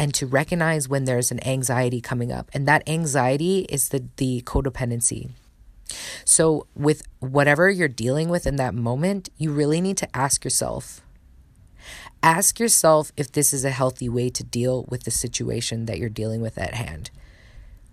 and 0.00 0.14
to 0.14 0.26
recognize 0.26 0.88
when 0.88 1.04
there's 1.04 1.30
an 1.30 1.46
anxiety 1.46 2.00
coming 2.00 2.32
up. 2.32 2.50
And 2.54 2.66
that 2.66 2.82
anxiety 2.88 3.66
is 3.68 3.90
the, 3.90 4.02
the 4.16 4.40
codependency. 4.46 5.28
So, 6.24 6.66
with 6.74 7.02
whatever 7.18 7.68
you're 7.68 7.88
dealing 7.88 8.30
with 8.30 8.46
in 8.46 8.56
that 8.56 8.74
moment, 8.74 9.28
you 9.36 9.52
really 9.52 9.80
need 9.80 9.98
to 9.98 10.16
ask 10.16 10.42
yourself 10.42 11.02
ask 12.22 12.60
yourself 12.60 13.12
if 13.16 13.32
this 13.32 13.54
is 13.54 13.64
a 13.64 13.70
healthy 13.70 14.08
way 14.08 14.28
to 14.28 14.44
deal 14.44 14.84
with 14.90 15.04
the 15.04 15.10
situation 15.10 15.86
that 15.86 15.98
you're 15.98 16.10
dealing 16.10 16.42
with 16.42 16.58
at 16.58 16.74
hand. 16.74 17.10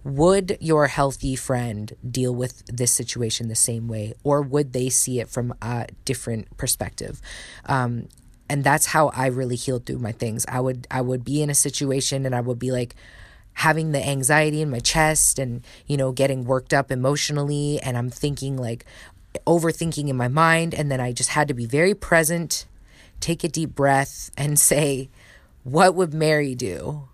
Would 0.04 0.58
your 0.60 0.88
healthy 0.88 1.36
friend 1.36 1.96
deal 2.10 2.36
with 2.36 2.66
this 2.66 2.92
situation 2.92 3.48
the 3.48 3.56
same 3.56 3.88
way, 3.88 4.14
or 4.24 4.42
would 4.42 4.74
they 4.74 4.90
see 4.90 5.20
it 5.20 5.30
from 5.30 5.54
a 5.62 5.88
different 6.06 6.56
perspective? 6.58 7.22
Um, 7.66 8.10
and 8.50 8.64
that's 8.64 8.88
how 8.88 9.10
I 9.10 9.28
really 9.28 9.56
healed 9.56 9.86
through 9.86 10.00
my 10.00 10.12
things. 10.12 10.46
I 10.48 10.60
would 10.60 10.88
I 10.90 11.02
would 11.02 11.24
be 11.24 11.42
in 11.42 11.50
a 11.50 11.56
situation 11.56 12.26
and 12.26 12.36
I 12.36 12.42
would 12.42 12.60
be 12.60 12.72
like 12.72 12.96
having 13.54 13.92
the 13.92 14.08
anxiety 14.08 14.62
in 14.62 14.70
my 14.70 14.80
chest 14.80 15.40
and 15.40 15.66
you 15.88 15.98
know 15.98 16.12
getting 16.12 16.46
worked 16.46 16.74
up 16.74 16.92
emotionally 16.92 17.80
and 17.82 17.98
I'm 17.98 18.10
thinking 18.10 18.58
like 18.58 18.86
overthinking 19.46 20.08
in 20.08 20.16
my 20.16 20.28
mind 20.28 20.74
and 20.74 20.92
then 20.92 21.00
I 21.00 21.12
just 21.12 21.32
had 21.32 21.48
to 21.48 21.54
be 21.54 21.66
very 21.66 21.94
present, 21.94 22.66
take 23.20 23.44
a 23.44 23.50
deep 23.50 23.76
breath 23.76 24.32
and 24.38 24.60
say 24.72 25.10
what 25.64 25.96
would 25.96 26.14
Mary 26.14 26.56
do? 26.56 27.10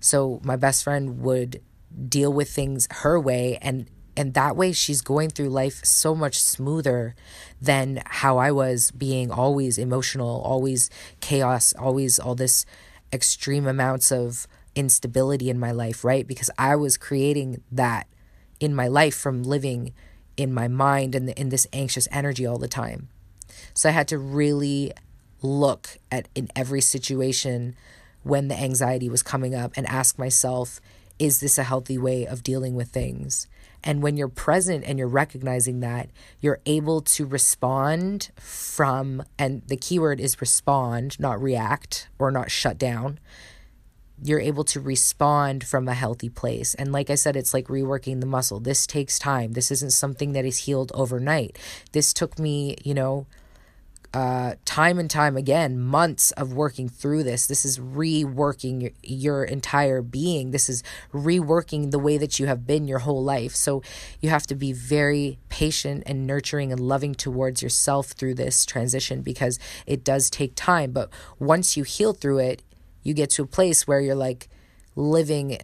So 0.00 0.40
my 0.42 0.56
best 0.56 0.84
friend 0.84 1.20
would 1.20 1.60
deal 2.08 2.32
with 2.32 2.48
things 2.48 2.86
her 2.90 3.18
way 3.20 3.58
and 3.60 3.86
and 4.18 4.34
that 4.34 4.56
way 4.56 4.72
she's 4.72 5.00
going 5.00 5.30
through 5.30 5.48
life 5.48 5.84
so 5.84 6.12
much 6.12 6.40
smoother 6.40 7.14
than 7.62 8.02
how 8.04 8.36
I 8.38 8.50
was 8.50 8.90
being 8.90 9.30
always 9.30 9.78
emotional, 9.78 10.42
always 10.44 10.90
chaos, 11.20 11.72
always 11.78 12.18
all 12.18 12.34
this 12.34 12.66
extreme 13.12 13.66
amounts 13.68 14.10
of 14.10 14.48
instability 14.74 15.48
in 15.48 15.58
my 15.58 15.70
life, 15.70 16.04
right? 16.04 16.26
Because 16.26 16.50
I 16.58 16.74
was 16.74 16.96
creating 16.96 17.62
that 17.70 18.08
in 18.58 18.74
my 18.74 18.88
life 18.88 19.16
from 19.16 19.44
living 19.44 19.94
in 20.36 20.52
my 20.52 20.66
mind 20.66 21.14
and 21.14 21.30
in 21.30 21.50
this 21.50 21.68
anxious 21.72 22.08
energy 22.10 22.44
all 22.44 22.58
the 22.58 22.68
time. 22.68 23.08
So 23.72 23.88
I 23.88 23.92
had 23.92 24.08
to 24.08 24.18
really 24.18 24.92
look 25.42 25.98
at 26.10 26.28
in 26.34 26.48
every 26.56 26.80
situation 26.80 27.76
when 28.24 28.48
the 28.48 28.58
anxiety 28.58 29.08
was 29.08 29.22
coming 29.22 29.54
up 29.54 29.72
and 29.76 29.86
ask 29.86 30.18
myself, 30.18 30.80
is 31.20 31.38
this 31.38 31.56
a 31.56 31.62
healthy 31.62 31.98
way 31.98 32.26
of 32.26 32.42
dealing 32.42 32.74
with 32.74 32.88
things? 32.88 33.46
And 33.84 34.02
when 34.02 34.16
you're 34.16 34.28
present 34.28 34.84
and 34.84 34.98
you're 34.98 35.08
recognizing 35.08 35.80
that, 35.80 36.10
you're 36.40 36.60
able 36.66 37.00
to 37.02 37.24
respond 37.24 38.30
from, 38.36 39.22
and 39.38 39.62
the 39.66 39.76
keyword 39.76 40.20
is 40.20 40.40
respond, 40.40 41.18
not 41.20 41.40
react 41.40 42.08
or 42.18 42.30
not 42.30 42.50
shut 42.50 42.76
down. 42.78 43.20
You're 44.20 44.40
able 44.40 44.64
to 44.64 44.80
respond 44.80 45.62
from 45.62 45.86
a 45.86 45.94
healthy 45.94 46.28
place. 46.28 46.74
And 46.74 46.90
like 46.90 47.08
I 47.08 47.14
said, 47.14 47.36
it's 47.36 47.54
like 47.54 47.68
reworking 47.68 48.20
the 48.20 48.26
muscle. 48.26 48.58
This 48.58 48.84
takes 48.84 49.16
time. 49.16 49.52
This 49.52 49.70
isn't 49.70 49.92
something 49.92 50.32
that 50.32 50.44
is 50.44 50.58
healed 50.58 50.90
overnight. 50.92 51.56
This 51.92 52.12
took 52.12 52.36
me, 52.36 52.76
you 52.82 52.94
know, 52.94 53.26
uh, 54.14 54.54
time 54.64 54.98
and 54.98 55.10
time 55.10 55.36
again, 55.36 55.78
months 55.78 56.30
of 56.32 56.52
working 56.52 56.88
through 56.88 57.22
this. 57.22 57.46
This 57.46 57.64
is 57.64 57.78
reworking 57.78 58.80
your, 58.80 58.90
your 59.02 59.44
entire 59.44 60.00
being. 60.00 60.50
This 60.50 60.68
is 60.68 60.82
reworking 61.12 61.90
the 61.90 61.98
way 61.98 62.16
that 62.16 62.38
you 62.38 62.46
have 62.46 62.66
been 62.66 62.88
your 62.88 63.00
whole 63.00 63.22
life. 63.22 63.54
So 63.54 63.82
you 64.20 64.30
have 64.30 64.46
to 64.46 64.54
be 64.54 64.72
very 64.72 65.38
patient 65.50 66.04
and 66.06 66.26
nurturing 66.26 66.72
and 66.72 66.80
loving 66.80 67.14
towards 67.14 67.62
yourself 67.62 68.08
through 68.08 68.34
this 68.34 68.64
transition 68.64 69.20
because 69.20 69.58
it 69.86 70.04
does 70.04 70.30
take 70.30 70.54
time. 70.54 70.92
But 70.92 71.10
once 71.38 71.76
you 71.76 71.82
heal 71.82 72.14
through 72.14 72.38
it, 72.38 72.62
you 73.02 73.12
get 73.12 73.30
to 73.30 73.42
a 73.42 73.46
place 73.46 73.86
where 73.86 74.00
you're 74.00 74.14
like 74.14 74.48
living 74.96 75.58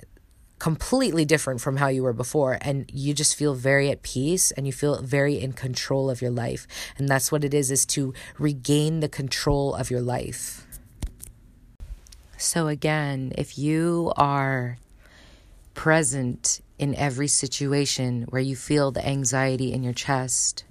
completely 0.64 1.26
different 1.26 1.60
from 1.60 1.76
how 1.76 1.88
you 1.88 2.02
were 2.02 2.14
before 2.14 2.56
and 2.62 2.90
you 2.90 3.12
just 3.12 3.36
feel 3.36 3.52
very 3.52 3.90
at 3.90 4.00
peace 4.02 4.50
and 4.52 4.66
you 4.66 4.72
feel 4.72 4.98
very 5.02 5.38
in 5.38 5.52
control 5.52 6.08
of 6.08 6.22
your 6.22 6.30
life. 6.30 6.66
And 6.96 7.06
that's 7.06 7.30
what 7.30 7.44
it 7.44 7.52
is 7.52 7.70
is 7.70 7.84
to 7.96 8.14
regain 8.38 9.00
the 9.00 9.08
control 9.10 9.74
of 9.74 9.90
your 9.90 10.00
life. 10.00 10.66
So 12.38 12.68
again 12.68 13.34
if 13.36 13.58
you 13.58 14.14
are 14.16 14.78
present 15.74 16.62
in 16.78 16.94
every 16.94 17.28
situation 17.28 18.22
where 18.30 18.40
you 18.40 18.56
feel 18.56 18.90
the 18.90 19.06
anxiety 19.06 19.70
in 19.70 19.82
your 19.82 19.92
chest 19.92 20.64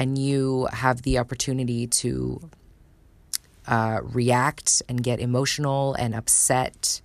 and 0.00 0.18
you 0.18 0.66
have 0.72 1.02
the 1.02 1.16
opportunity 1.16 1.86
to 1.86 2.50
uh, 3.68 4.00
react 4.02 4.82
and 4.88 5.00
get 5.00 5.20
emotional 5.20 5.94
and 5.94 6.12
upset 6.12 7.00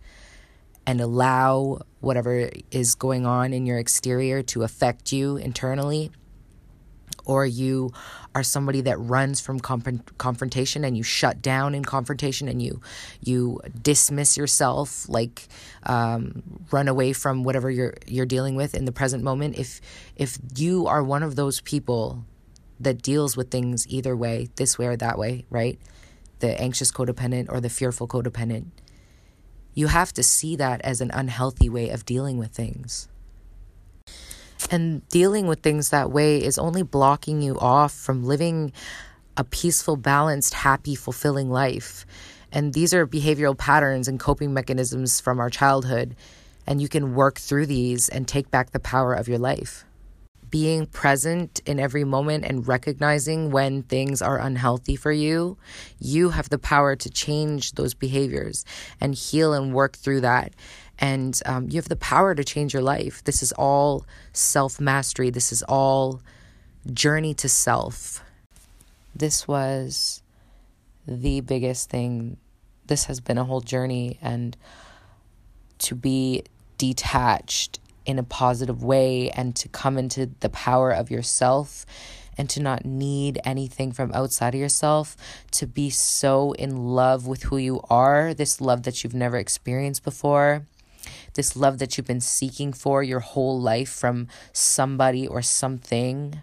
and 0.87 1.01
allow 1.01 1.79
whatever 1.99 2.49
is 2.71 2.95
going 2.95 3.25
on 3.25 3.53
in 3.53 3.65
your 3.65 3.77
exterior 3.77 4.43
to 4.43 4.63
affect 4.63 5.11
you 5.11 5.37
internally 5.37 6.11
or 7.25 7.45
you 7.45 7.91
are 8.33 8.43
somebody 8.43 8.81
that 8.81 8.97
runs 8.99 9.41
from 9.41 9.59
confrontation 9.59 10.83
and 10.83 10.97
you 10.97 11.03
shut 11.03 11.41
down 11.41 11.73
in 11.73 11.83
confrontation 11.83 12.47
and 12.47 12.61
you 12.61 12.81
you 13.21 13.59
dismiss 13.81 14.37
yourself 14.37 15.07
like 15.09 15.47
um, 15.83 16.43
run 16.71 16.87
away 16.87 17.13
from 17.13 17.43
whatever 17.43 17.69
you're 17.69 17.95
you're 18.05 18.25
dealing 18.25 18.55
with 18.55 18.75
in 18.75 18.85
the 18.85 18.91
present 18.91 19.23
moment. 19.23 19.57
If 19.57 19.81
if 20.15 20.37
you 20.55 20.87
are 20.87 21.03
one 21.03 21.23
of 21.23 21.35
those 21.35 21.61
people 21.61 22.25
that 22.79 23.01
deals 23.01 23.37
with 23.37 23.49
things 23.49 23.87
either 23.87 24.15
way 24.15 24.49
this 24.55 24.77
way 24.77 24.87
or 24.87 24.97
that 24.97 25.17
way 25.17 25.45
right? 25.49 25.79
The 26.39 26.59
anxious 26.61 26.91
codependent 26.91 27.47
or 27.49 27.61
the 27.61 27.69
fearful 27.69 28.07
codependent 28.07 28.65
you 29.75 29.87
have 29.87 30.11
to 30.13 30.23
see 30.23 30.55
that 30.55 30.81
as 30.81 31.01
an 31.01 31.11
unhealthy 31.11 31.69
way 31.69 31.89
of 31.89 32.05
dealing 32.05 32.37
with 32.37 32.51
things. 32.51 33.07
And 34.71 35.07
dealing 35.09 35.45
with 35.45 35.59
things 35.59 35.89
that 35.89 36.11
way 36.11 36.43
is 36.43 36.57
only 36.57 36.81
blocking 36.81 37.41
you 37.41 37.59
off 37.59 37.93
from 37.93 38.23
living 38.23 38.71
a 39.37 39.43
peaceful, 39.43 39.97
balanced, 39.97 40.53
happy, 40.53 40.95
fulfilling 40.95 41.51
life. 41.51 42.05
And 42.51 42.73
these 42.73 42.93
are 42.93 43.05
behavioral 43.05 43.57
patterns 43.57 44.07
and 44.07 44.19
coping 44.19 44.53
mechanisms 44.53 45.19
from 45.19 45.39
our 45.39 45.49
childhood. 45.49 46.15
And 46.65 46.81
you 46.81 46.87
can 46.87 47.13
work 47.13 47.37
through 47.37 47.67
these 47.67 48.09
and 48.09 48.27
take 48.27 48.49
back 48.49 48.71
the 48.71 48.79
power 48.79 49.13
of 49.13 49.27
your 49.27 49.37
life 49.37 49.85
being 50.49 50.85
present 50.85 51.61
in 51.65 51.79
every 51.79 52.03
moment 52.03 52.45
and 52.45 52.67
recognizing 52.67 53.51
when 53.51 53.83
things 53.83 54.21
are 54.21 54.39
unhealthy 54.39 54.95
for 54.95 55.11
you, 55.11 55.57
you 55.99 56.29
have 56.29 56.49
the 56.49 56.57
power 56.57 56.95
to 56.95 57.09
change 57.09 57.73
those 57.73 57.93
behaviors 57.93 58.65
and 58.99 59.15
heal 59.15 59.53
and 59.53 59.73
work 59.73 59.95
through 59.95 60.21
that. 60.21 60.53
And 60.97 61.39
um, 61.45 61.69
you 61.69 61.75
have 61.75 61.89
the 61.89 61.95
power 61.95 62.33
to 62.35 62.43
change 62.43 62.73
your 62.73 62.83
life. 62.83 63.23
This 63.23 63.43
is 63.43 63.51
all 63.53 64.05
self 64.33 64.79
mastery, 64.79 65.29
this 65.29 65.51
is 65.51 65.63
all 65.63 66.21
journey 66.93 67.33
to 67.35 67.49
self. 67.49 68.23
This 69.15 69.47
was 69.47 70.21
the 71.07 71.41
biggest 71.41 71.89
thing. 71.89 72.37
This 72.87 73.05
has 73.05 73.19
been 73.19 73.37
a 73.37 73.43
whole 73.43 73.61
journey, 73.61 74.19
and 74.21 74.55
to 75.79 75.95
be 75.95 76.43
detached 76.77 77.79
in 78.05 78.19
a 78.19 78.23
positive 78.23 78.83
way 78.83 79.29
and 79.31 79.55
to 79.55 79.67
come 79.67 79.97
into 79.97 80.31
the 80.39 80.49
power 80.49 80.91
of 80.91 81.11
yourself 81.11 81.85
and 82.37 82.49
to 82.49 82.61
not 82.61 82.85
need 82.85 83.39
anything 83.45 83.91
from 83.91 84.11
outside 84.13 84.53
of 84.53 84.59
yourself, 84.59 85.15
to 85.51 85.65
be 85.65 85.89
so 85.89 86.51
in 86.53 86.75
love 86.75 87.27
with 87.27 87.43
who 87.43 87.57
you 87.57 87.81
are, 87.89 88.33
this 88.33 88.59
love 88.59 88.83
that 88.83 89.03
you've 89.03 89.13
never 89.13 89.37
experienced 89.37 90.03
before, 90.03 90.65
this 91.35 91.55
love 91.55 91.79
that 91.79 91.97
you've 91.97 92.07
been 92.07 92.21
seeking 92.21 92.73
for 92.73 93.03
your 93.03 93.21
whole 93.21 93.59
life 93.59 93.89
from 93.89 94.27
somebody 94.51 95.27
or 95.27 95.41
something. 95.41 96.41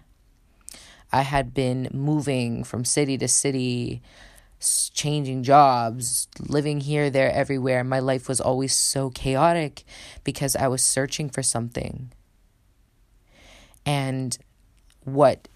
I 1.11 1.21
had 1.21 1.53
been 1.53 1.89
moving 1.93 2.63
from 2.63 2.85
city 2.85 3.17
to 3.19 3.27
city, 3.27 4.01
changing 4.93 5.43
jobs, 5.43 6.27
living 6.39 6.81
here, 6.81 7.09
there, 7.09 7.31
everywhere. 7.31 7.83
My 7.83 7.99
life 7.99 8.27
was 8.27 8.41
always 8.41 8.73
so 8.73 9.09
chaotic 9.09 9.83
because 10.23 10.55
I 10.55 10.67
was 10.67 10.83
searching 10.83 11.29
for 11.29 11.43
something. 11.43 12.11
And 13.85 14.37
what 15.03 15.47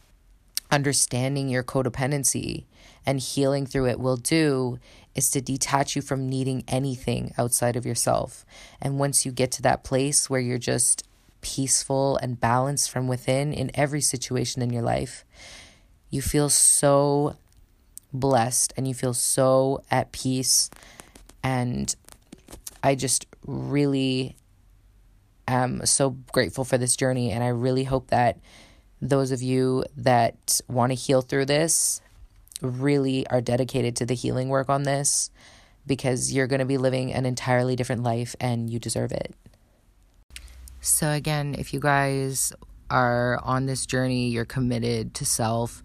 understanding 0.72 1.50
your 1.50 1.63
codependency 1.63 2.65
and 3.06 3.20
healing 3.20 3.65
through 3.65 3.88
it 3.88 4.00
will 4.00 4.17
do 4.17 4.80
is 5.15 5.32
to 5.32 5.41
detach 5.41 5.96
you 5.96 6.02
from 6.02 6.30
needing 6.30 6.63
anything 6.67 7.34
outside 7.38 7.76
of 7.76 7.86
yourself. 7.86 8.46
And 8.82 9.00
once 9.00 9.26
you 9.26 9.32
get 9.32 9.52
to 9.54 9.62
that 9.63 9.84
place 9.84 10.30
where 10.30 10.41
you're 10.41 10.58
just 10.58 11.04
peaceful 11.41 12.17
and 12.17 12.39
balanced 12.39 12.91
from 12.91 13.08
within 13.08 13.54
in 13.54 13.72
every 13.74 14.02
situation 14.02 14.62
in 14.62 14.72
your 14.72 14.84
life, 14.84 15.24
you 16.10 16.22
feel 16.22 16.50
so 16.50 17.36
blessed 18.13 18.74
and 18.78 18.88
you 18.88 18.93
feel 18.93 19.13
so 19.13 19.84
at 19.91 20.12
peace. 20.12 20.70
And 21.43 21.96
I 22.84 22.96
just 22.96 23.26
really 23.46 24.36
am 25.48 25.86
so 25.86 26.12
grateful 26.32 26.65
for 26.65 26.78
this 26.78 26.96
journey. 26.96 27.32
And 27.32 27.43
I 27.43 27.50
really 27.50 27.84
hope 27.84 28.08
that 28.08 28.39
those 29.02 29.32
of 29.32 29.41
you 29.41 29.84
that 29.96 30.60
want 30.67 30.91
to 30.91 30.96
heal 30.96 31.22
through 31.22 31.46
this 31.46 32.02
really 32.62 33.28
are 33.28 33.41
dedicated 33.41 33.96
to 33.98 34.06
the 34.06 34.15
healing 34.15 34.50
work 34.50 34.70
on 34.70 34.84
this 34.84 35.30
because 35.86 36.34
you're 36.34 36.48
going 36.48 36.60
to 36.60 36.65
be 36.65 36.78
living 36.78 37.13
an 37.13 37.26
entirely 37.26 37.76
different 37.76 38.04
life 38.04 38.36
and 38.39 38.70
you 38.70 38.80
deserve 38.80 39.12
it. 39.12 39.34
So, 40.82 41.12
again, 41.12 41.56
if 41.58 41.74
you 41.74 41.80
guys 41.80 42.54
are 42.89 43.39
on 43.43 43.65
this 43.65 43.86
journey, 43.86 44.30
you're 44.30 44.46
committed 44.46 45.13
to 45.15 45.26
self, 45.26 45.84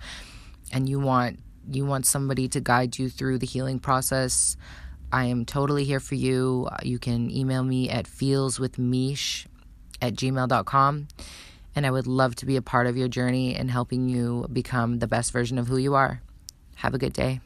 and 0.73 0.89
you 0.89 1.01
want 1.01 1.41
you 1.71 1.85
want 1.85 2.07
somebody 2.07 2.49
to 2.49 2.61
guide 2.61 2.99
you 2.99 3.09
through 3.09 3.39
the 3.39 3.47
healing 3.47 3.79
process, 3.79 4.57
I 5.13 5.27
am 5.27 5.45
totally 5.45 5.85
here 5.85 6.01
for 6.01 6.15
you. 6.15 6.69
You 6.83 6.99
can 6.99 7.31
email 7.31 7.63
me 7.63 7.91
at 7.91 8.07
feelswithmish 8.07 9.47
at 10.01 10.15
gmail.com. 10.15 11.09
And 11.75 11.87
I 11.87 11.91
would 11.91 12.07
love 12.07 12.35
to 12.37 12.47
be 12.47 12.57
a 12.57 12.63
part 12.63 12.87
of 12.87 12.97
your 12.97 13.09
journey 13.09 13.55
and 13.55 13.71
helping 13.71 14.09
you 14.09 14.47
become 14.53 14.99
the 14.99 15.07
best 15.07 15.33
version 15.33 15.59
of 15.59 15.69
who 15.69 15.79
you 15.79 15.95
are. 15.95 16.21
Have 16.77 16.95
a 16.95 16.99
good 16.99 17.13
day. 17.13 17.41